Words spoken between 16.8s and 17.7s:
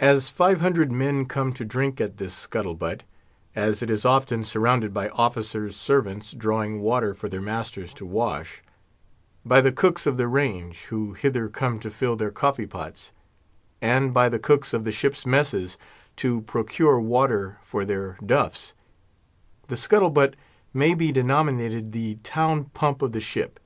water